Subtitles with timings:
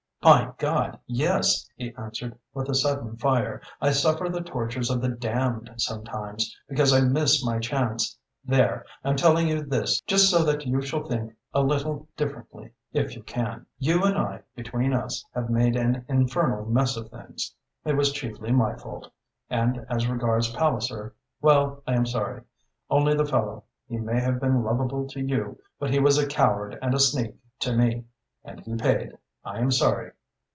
[0.23, 3.59] "My God, yes!" he answered, with a sudden fire.
[3.81, 8.15] "I suffer the tortures of the damned sometimes because I missed my chance!
[8.45, 8.85] There!
[9.03, 13.23] I'm telling you this just so that you shall think a little differently, if you
[13.23, 13.65] can.
[13.79, 17.55] You and I between us have made an infernal mess of things.
[17.83, 19.11] It was chiefly my fault.
[19.49, 22.43] And as regards Palliser well, I am sorry.
[22.91, 26.77] Only the fellow he may have been lovable to you, but he was a coward
[26.79, 28.03] and a sneak to me
[28.43, 29.13] and he paid.
[29.43, 30.11] I am sorry."